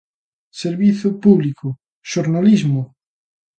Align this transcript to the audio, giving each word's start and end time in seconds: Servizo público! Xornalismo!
Servizo 0.61 1.09
público! 1.23 1.67
Xornalismo! 2.11 2.83